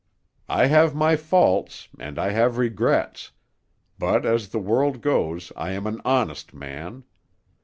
[0.49, 3.33] I have my faults, and I have regrets;
[3.99, 7.03] but as the world goes I am an honest man.